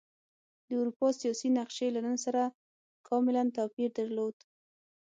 د 0.67 0.67
اروپا 0.79 1.07
سیاسي 1.21 1.47
نقشې 1.57 1.87
له 1.95 2.01
نن 2.05 2.15
سره 2.25 2.41
کاملا 3.07 3.43
توپیر 3.57 3.89
درلود. 3.97 4.35